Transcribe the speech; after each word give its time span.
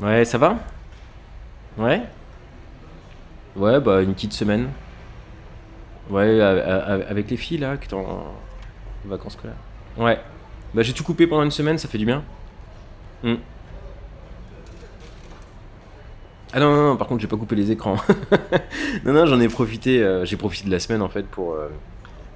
Ouais, 0.00 0.24
ça 0.24 0.38
va? 0.38 0.56
Ouais? 1.76 2.02
Ouais, 3.56 3.80
bah 3.80 4.02
une 4.02 4.14
petite 4.14 4.32
semaine. 4.32 4.68
Ouais, 6.08 6.40
avec 6.40 7.30
les 7.30 7.36
filles 7.36 7.58
là, 7.58 7.76
qui 7.76 7.88
sont 7.88 7.98
en 7.98 8.34
vacances 9.04 9.34
scolaires. 9.34 9.56
Ouais. 9.96 10.18
Bah 10.74 10.82
j'ai 10.82 10.92
tout 10.92 11.04
coupé 11.04 11.26
pendant 11.26 11.42
une 11.42 11.50
semaine, 11.50 11.78
ça 11.78 11.88
fait 11.88 11.98
du 11.98 12.06
bien. 12.06 12.22
Hmm. 13.22 13.34
Ah 16.52 16.60
non, 16.60 16.74
non, 16.74 16.82
non, 16.88 16.96
par 16.96 17.06
contre 17.06 17.20
j'ai 17.20 17.28
pas 17.28 17.36
coupé 17.36 17.54
les 17.54 17.70
écrans. 17.70 17.96
non, 19.04 19.12
non, 19.12 19.26
j'en 19.26 19.38
ai 19.40 19.48
profité, 19.48 20.02
euh, 20.02 20.24
j'ai 20.24 20.36
profité 20.36 20.66
de 20.66 20.72
la 20.72 20.80
semaine 20.80 21.02
en 21.02 21.08
fait 21.08 21.26
pour, 21.26 21.52
euh, 21.52 21.68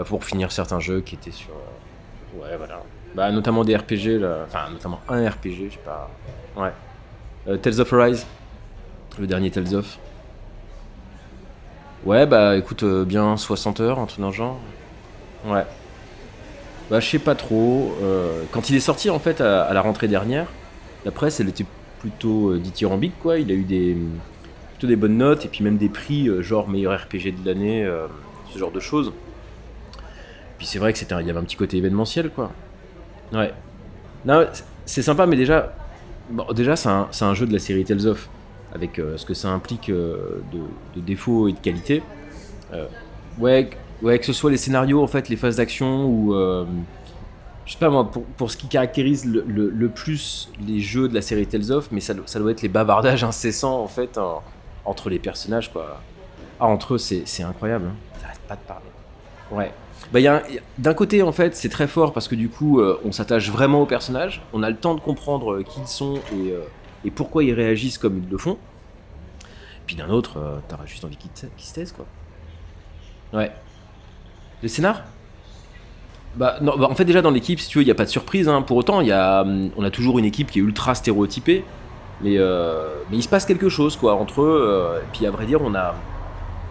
bah, 0.00 0.06
pour 0.08 0.24
finir 0.24 0.50
certains 0.50 0.80
jeux 0.80 1.02
qui 1.02 1.14
étaient 1.16 1.30
sur... 1.30 1.50
euh, 1.50 2.42
ouais, 2.42 2.56
voilà. 2.56 2.80
Bah 3.14 3.30
notamment 3.32 3.64
des 3.64 3.76
RPG 3.76 4.18
là, 4.18 4.46
enfin 4.46 4.70
notamment 4.72 4.98
un 5.10 5.28
RPG, 5.28 5.66
je 5.68 5.72
sais 5.72 5.80
pas... 5.84 6.10
Ouais. 6.56 6.72
Euh, 7.46 7.58
Tales 7.58 7.80
of 7.80 7.92
Arise, 7.92 8.26
le 9.18 9.26
dernier 9.26 9.50
Tales 9.50 9.74
of. 9.74 9.98
Ouais, 12.06 12.24
bah 12.24 12.56
écoute, 12.56 12.82
euh, 12.82 13.04
bien 13.04 13.36
60 13.36 13.80
heures, 13.80 13.98
un 13.98 14.06
truc 14.06 14.20
dans 14.20 14.32
genre. 14.32 14.58
Ouais. 15.44 15.66
Bah 16.90 16.98
je 17.00 17.06
sais 17.06 17.18
pas 17.18 17.34
trop. 17.34 17.94
quand 18.52 18.70
il 18.70 18.76
est 18.76 18.80
sorti 18.80 19.10
en 19.10 19.18
fait 19.18 19.42
à, 19.42 19.64
à 19.64 19.74
la 19.74 19.82
rentrée 19.82 20.08
dernière, 20.08 20.46
la 21.04 21.10
presse 21.10 21.40
elle 21.40 21.50
était 21.50 21.66
plutôt 22.00 22.56
dithyrambique 22.56 23.18
quoi. 23.20 23.38
Il 23.38 23.50
a 23.50 23.54
eu 23.54 23.64
des 23.64 23.98
plutôt 24.72 24.86
des 24.86 24.96
bonnes 24.96 25.18
notes 25.18 25.44
et 25.44 25.48
puis 25.48 25.62
même 25.62 25.76
des 25.76 25.90
prix 25.90 26.28
genre 26.42 26.68
meilleur 26.68 26.98
RPG 26.98 27.34
de 27.42 27.46
l'année, 27.46 27.86
ce 28.52 28.58
genre 28.58 28.72
de 28.72 28.80
choses. 28.80 29.12
Puis 30.60 30.66
c'est 30.66 30.78
vrai 30.78 30.92
que 30.92 30.98
c'était 30.98 31.14
il 31.20 31.26
y 31.26 31.30
avait 31.30 31.38
un 31.38 31.44
petit 31.44 31.56
côté 31.56 31.78
événementiel 31.78 32.28
quoi. 32.30 32.52
Ouais. 33.32 33.50
Non, 34.26 34.46
c'est- 34.84 35.00
sympa 35.02 35.24
mais 35.26 35.36
déjà 35.36 35.72
Bon, 36.28 36.44
déjà, 36.52 36.76
c'est 36.76 36.88
un, 36.90 37.08
un 37.22 37.34
jeu 37.34 37.46
de 37.46 37.52
la 37.52 37.58
série 37.58 37.82
Tales 37.84 38.06
of, 38.06 38.28
avec 38.72 38.98
euh, 39.00 39.16
ce 39.16 39.24
que 39.26 39.34
ça 39.34 39.48
implique 39.48 39.88
euh, 39.88 40.42
de, 40.52 40.58
de 41.00 41.04
défauts 41.04 41.48
et 41.48 41.52
de 41.52 41.58
qualité. 41.58 42.02
Euh, 42.72 42.86
ouais, 43.38 43.70
que- 43.70 44.04
ouais, 44.06 44.18
que 44.18 44.26
ce 44.26 44.32
soit 44.32 44.50
les 44.52 44.56
scénarios, 44.58 45.02
en 45.02 45.06
fait, 45.08 45.28
les 45.28 45.34
phases 45.36 45.56
d'action, 45.56 46.04
ou. 46.06 46.32
je 47.66 47.72
sais 47.72 47.78
pas 47.80 47.90
moi, 47.90 48.08
pour, 48.08 48.22
pour 48.24 48.48
ce 48.50 48.56
qui 48.56 48.68
caractérise 48.68 49.24
le, 49.24 49.42
le- 49.48 49.70
le 49.70 49.88
plus 49.88 50.50
les 50.64 50.78
jeux 50.80 51.08
de 51.08 51.14
la 51.14 51.22
série 51.22 51.46
Tales 51.48 51.72
of, 51.72 51.88
mais 51.90 52.00
ça, 52.00 52.14
doit- 52.14 52.26
ça 52.28 52.38
doit 52.38 52.52
être 52.52 52.62
les 52.62 52.68
bavardages 52.68 53.24
incessants, 53.24 53.80
en 53.80 53.88
fait, 53.88 54.16
en- 54.18 54.40
entre 54.84 55.10
les 55.10 55.18
personnages, 55.18 55.72
quoi. 55.72 56.00
Ah, 56.60 56.66
entre 56.66 56.94
eux, 56.94 56.98
c'est 56.98 57.22
c'est 57.24 57.42
incroyable. 57.42 57.86
Hein. 57.88 57.94
Ils 58.20 58.24
arrêtent 58.26 58.38
pas 58.46 58.54
de 58.54 58.60
parler. 58.60 58.84
Ouais. 59.50 59.72
Bah, 60.12 60.20
d'un 60.78 60.94
côté, 60.94 61.22
en 61.22 61.30
fait, 61.30 61.54
c'est 61.54 61.68
très 61.68 61.86
fort 61.86 62.12
parce 62.12 62.26
que 62.26 62.34
du 62.34 62.48
coup, 62.48 62.80
euh, 62.80 63.00
on 63.04 63.12
s'attache 63.12 63.48
vraiment 63.50 63.82
aux 63.82 63.86
personnages, 63.86 64.42
on 64.52 64.62
a 64.62 64.70
le 64.70 64.76
temps 64.76 64.94
de 64.94 65.00
comprendre 65.00 65.54
euh, 65.54 65.62
qui 65.62 65.80
ils 65.80 65.86
sont 65.86 66.14
et, 66.32 66.50
euh, 66.50 66.62
et 67.04 67.12
pourquoi 67.12 67.44
ils 67.44 67.52
réagissent 67.52 67.98
comme 67.98 68.20
ils 68.24 68.28
le 68.28 68.38
font. 68.38 68.58
Puis 69.86 69.94
d'un 69.94 70.10
autre, 70.10 70.60
t'auras 70.68 70.86
juste 70.86 71.04
envie 71.04 71.16
qu'ils 71.16 71.30
qu'ils 71.30 71.66
se 71.66 71.74
taisent, 71.74 71.92
quoi. 71.92 72.06
Ouais. 73.32 73.50
Les 74.62 74.68
scénars 74.68 75.02
bah, 76.36 76.58
bah, 76.60 76.74
en 76.88 76.94
fait, 76.94 77.04
déjà 77.04 77.22
dans 77.22 77.32
l'équipe, 77.32 77.58
si 77.58 77.68
tu 77.68 77.78
veux, 77.78 77.82
il 77.82 77.86
n'y 77.86 77.92
a 77.92 77.96
pas 77.96 78.04
de 78.04 78.10
surprise. 78.10 78.48
hein. 78.48 78.62
Pour 78.62 78.76
autant, 78.76 79.00
y 79.00 79.10
a, 79.10 79.42
hum, 79.42 79.70
on 79.76 79.82
a 79.82 79.90
toujours 79.90 80.18
une 80.18 80.24
équipe 80.24 80.50
qui 80.50 80.60
est 80.60 80.62
ultra 80.62 80.94
stéréotypée. 80.94 81.64
Mais, 82.22 82.34
il 83.12 83.22
se 83.22 83.28
passe 83.28 83.46
quelque 83.46 83.68
chose, 83.68 83.96
quoi, 83.96 84.14
entre 84.14 84.42
eux. 84.42 85.00
et 85.02 85.06
puis, 85.12 85.26
à 85.26 85.30
vrai 85.30 85.46
dire, 85.46 85.60
on 85.62 85.74
a, 85.74 85.94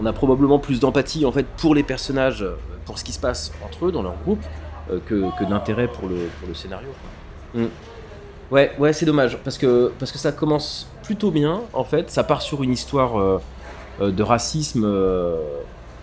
on 0.00 0.06
a 0.06 0.12
probablement 0.12 0.58
plus 0.58 0.80
d'empathie, 0.80 1.24
en 1.24 1.32
fait, 1.32 1.46
pour 1.46 1.74
les 1.74 1.84
personnages, 1.84 2.44
pour 2.84 2.98
ce 2.98 3.04
qui 3.04 3.12
se 3.12 3.20
passe 3.20 3.52
entre 3.64 3.86
eux, 3.86 3.92
dans 3.92 4.02
leur 4.02 4.16
groupe, 4.24 4.42
euh, 4.90 4.98
que, 5.06 5.44
d'intérêt 5.44 5.88
pour 5.88 6.08
le, 6.08 6.54
scénario. 6.54 6.88
Mm. 7.54 7.64
Ouais, 8.50 8.72
ouais, 8.78 8.92
c'est 8.92 9.06
dommage, 9.06 9.38
parce 9.42 9.56
que, 9.56 9.92
parce 9.98 10.12
que 10.12 10.18
ça 10.18 10.32
commence 10.32 10.88
plutôt 11.02 11.30
bien, 11.30 11.62
en 11.72 11.84
fait. 11.84 12.10
Ça 12.10 12.22
part 12.22 12.42
sur 12.42 12.62
une 12.62 12.72
histoire 12.72 13.18
euh, 13.18 13.40
euh, 14.00 14.10
de 14.10 14.22
racisme 14.22 14.86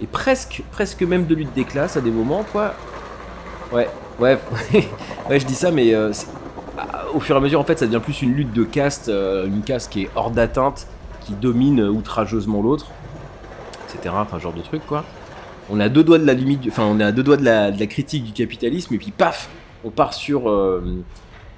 et 0.01 0.07
presque, 0.07 0.63
presque 0.71 1.03
même 1.03 1.27
de 1.27 1.35
lutte 1.35 1.53
des 1.53 1.63
classes 1.63 1.97
à 1.97 2.01
des 2.01 2.09
moments, 2.09 2.43
quoi. 2.51 2.73
Ouais, 3.71 3.87
ouais, 4.19 4.39
ouais, 5.29 5.39
je 5.39 5.45
dis 5.45 5.55
ça, 5.55 5.71
mais 5.71 5.93
ah, 5.93 7.05
au 7.13 7.19
fur 7.19 7.35
et 7.35 7.37
à 7.37 7.41
mesure, 7.41 7.59
en 7.59 7.63
fait, 7.63 7.77
ça 7.77 7.85
devient 7.85 8.01
plus 8.03 8.23
une 8.23 8.33
lutte 8.33 8.51
de 8.51 8.63
caste, 8.63 9.09
une 9.09 9.61
caste 9.61 9.91
qui 9.91 10.03
est 10.03 10.09
hors 10.15 10.31
d'atteinte, 10.31 10.87
qui 11.21 11.33
domine 11.33 11.81
outrageusement 11.83 12.63
l'autre, 12.63 12.87
etc. 13.87 14.15
Enfin, 14.17 14.39
genre 14.39 14.53
de 14.53 14.61
truc, 14.61 14.85
quoi. 14.87 15.05
On 15.69 15.79
est 15.79 15.83
à 15.83 15.89
deux 15.89 16.03
doigts 16.03 16.19
de 16.19 16.25
la 16.25 16.33
limite, 16.33 16.61
enfin, 16.67 16.83
on 16.83 16.99
est 16.99 17.03
à 17.03 17.11
deux 17.11 17.23
doigts 17.23 17.37
de 17.37 17.45
la, 17.45 17.71
critique 17.87 18.23
du 18.23 18.31
capitalisme, 18.31 18.93
et 18.93 18.97
puis 18.97 19.11
paf, 19.11 19.49
on 19.83 19.89
part 19.89 20.13
sur, 20.13 20.49
euh, 20.49 21.03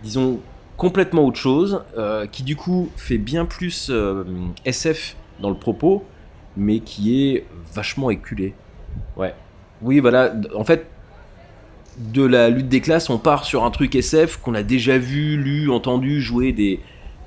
disons, 0.04 0.40
complètement 0.78 1.26
autre 1.26 1.38
chose, 1.38 1.84
euh, 1.98 2.28
qui 2.28 2.44
du 2.44 2.56
coup 2.56 2.90
fait 2.96 3.18
bien 3.18 3.46
plus 3.46 3.90
euh, 3.90 4.24
SF 4.66 5.16
dans 5.40 5.50
le 5.50 5.56
propos, 5.56 6.06
mais 6.58 6.80
qui 6.80 7.28
est 7.28 7.46
vachement 7.74 8.10
éculé. 8.10 8.54
Ouais. 9.18 9.34
Oui, 9.82 10.00
voilà. 10.00 10.34
En 10.56 10.64
fait, 10.64 10.86
de 11.98 12.24
la 12.24 12.50
lutte 12.50 12.70
des 12.70 12.82
classes, 12.82 13.10
on 13.10 13.18
part 13.18 13.46
sur 13.46 13.64
un 13.64 13.72
truc 13.72 13.96
SF 13.96 14.38
qu'on 14.38 14.54
a 14.54 14.64
déjà 14.64 14.98
vu, 14.98 15.38
lu, 15.38 15.72
entendu, 15.72 16.22
joué 16.22 16.52
des, 16.52 16.80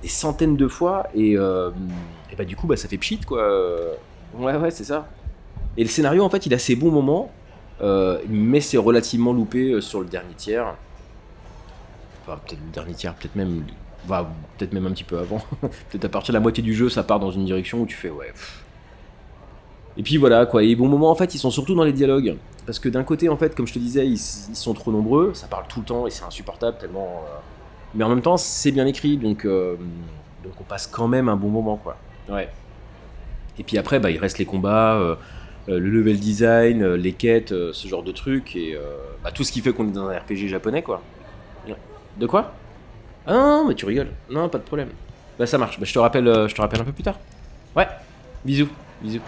centaines 0.04 0.56
de 0.56 0.68
fois, 0.68 1.08
et, 1.16 1.32
et 1.32 2.36
bah 2.38 2.44
du 2.44 2.54
coup, 2.54 2.68
bah, 2.68 2.76
ça 2.76 2.86
fait 2.86 2.98
pchit, 2.98 3.18
quoi. 3.18 3.44
Ouais, 4.38 4.54
ouais, 4.54 4.70
c'est 4.70 4.84
ça. 4.84 5.08
Et 5.76 5.82
le 5.82 5.88
scénario, 5.88 6.22
en 6.24 6.30
fait, 6.30 6.46
il 6.46 6.54
a 6.54 6.58
ses 6.58 6.76
bons 6.76 6.90
moments, 6.90 7.30
euh, 7.82 8.18
mais 8.28 8.60
c'est 8.60 8.78
relativement 8.78 9.32
loupé 9.32 9.72
euh, 9.72 9.80
sur 9.80 10.00
le 10.00 10.06
dernier 10.06 10.34
tiers. 10.34 10.74
Enfin, 12.22 12.38
peut-être 12.46 12.60
le 12.64 12.72
dernier 12.72 12.94
tiers, 12.94 13.14
peut-être 13.14 13.36
même, 13.36 13.64
bah, 14.08 14.28
peut-être 14.56 14.72
même 14.72 14.86
un 14.86 14.92
petit 14.92 15.04
peu 15.04 15.18
avant. 15.18 15.38
peut-être 15.60 16.04
à 16.06 16.08
partir 16.08 16.32
de 16.32 16.36
la 16.38 16.40
moitié 16.40 16.62
du 16.62 16.74
jeu, 16.74 16.88
ça 16.88 17.02
part 17.02 17.20
dans 17.20 17.30
une 17.30 17.44
direction 17.44 17.80
où 17.82 17.86
tu 17.86 17.96
fais 17.96 18.10
ouais. 18.10 18.26
pff. 18.32 18.62
Et 19.98 20.02
puis 20.02 20.16
voilà 20.18 20.44
quoi. 20.46 20.62
Et 20.62 20.66
les 20.66 20.76
bons 20.76 20.88
moments, 20.88 21.10
en 21.10 21.14
fait, 21.14 21.34
ils 21.34 21.38
sont 21.38 21.50
surtout 21.50 21.74
dans 21.74 21.84
les 21.84 21.92
dialogues, 21.92 22.36
parce 22.66 22.78
que 22.78 22.88
d'un 22.88 23.04
côté, 23.04 23.28
en 23.28 23.36
fait, 23.36 23.54
comme 23.54 23.66
je 23.66 23.72
te 23.74 23.78
disais, 23.78 24.06
ils, 24.06 24.12
ils 24.14 24.56
sont 24.56 24.74
trop 24.74 24.92
nombreux, 24.92 25.32
ça 25.34 25.46
parle 25.46 25.64
tout 25.68 25.80
le 25.80 25.86
temps 25.86 26.06
et 26.06 26.10
c'est 26.10 26.24
insupportable 26.24 26.78
tellement. 26.78 27.22
euh, 27.26 27.38
Mais 27.94 28.04
en 28.04 28.08
même 28.08 28.22
temps, 28.22 28.36
c'est 28.36 28.72
bien 28.72 28.86
écrit, 28.86 29.16
donc 29.16 29.44
euh, 29.44 29.76
donc 30.42 30.52
on 30.60 30.64
passe 30.64 30.86
quand 30.86 31.08
même 31.08 31.28
un 31.28 31.36
bon 31.36 31.48
moment 31.48 31.76
quoi. 31.76 31.96
Ouais. 32.28 32.48
Et 33.58 33.62
puis 33.62 33.78
après, 33.78 34.00
bah, 34.00 34.10
il 34.10 34.18
reste 34.18 34.38
les 34.38 34.44
combats. 34.44 35.16
Euh, 35.68 35.78
le 35.78 35.90
level 35.90 36.18
design, 36.18 36.82
euh, 36.82 36.96
les 36.96 37.12
quêtes, 37.12 37.52
euh, 37.52 37.72
ce 37.72 37.88
genre 37.88 38.02
de 38.02 38.12
trucs, 38.12 38.54
et 38.56 38.76
bah, 39.22 39.30
tout 39.32 39.44
ce 39.44 39.52
qui 39.52 39.60
fait 39.60 39.72
qu'on 39.72 39.88
est 39.88 39.92
dans 39.92 40.08
un 40.08 40.16
RPG 40.16 40.48
japonais, 40.48 40.82
quoi. 40.82 41.02
De 42.18 42.26
quoi? 42.26 42.54
Ah 43.26 43.32
non, 43.32 43.68
mais 43.68 43.74
tu 43.74 43.84
rigoles. 43.84 44.08
Non, 44.30 44.48
pas 44.48 44.58
de 44.58 44.62
problème. 44.62 44.88
Bah 45.38 45.44
ça 45.44 45.58
marche. 45.58 45.78
Bah, 45.78 45.84
je 45.84 45.92
te 45.92 45.98
rappelle, 45.98 46.24
je 46.24 46.54
te 46.54 46.60
rappelle 46.62 46.80
un 46.80 46.84
peu 46.84 46.92
plus 46.92 47.02
tard. 47.02 47.18
Ouais. 47.74 47.86
Bisous. 48.42 48.68
Bisous. 49.02 49.20